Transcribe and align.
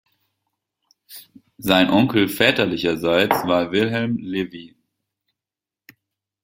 Sein 1.59 1.91
Onkel 1.91 2.27
väterlicherseits 2.27 3.45
war 3.45 3.71
Wilhelm 3.71 4.17
Lewy. 4.17 4.75